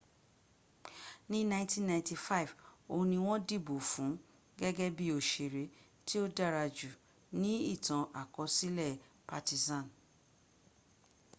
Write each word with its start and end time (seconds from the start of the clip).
ní 1.31 1.39
1995 1.45 2.47
oun 2.93 3.05
ni 3.11 3.17
wọn 3.25 3.39
dìbò 3.47 3.75
fun 3.91 4.09
gégé 4.59 4.87
bi 4.97 5.05
òsèré 5.17 5.63
tí 6.05 6.15
o 6.23 6.25
dárajù 6.37 6.89
nií 7.41 7.59
ìtàn-àkọsílè 7.75 8.87
partizan 9.29 9.85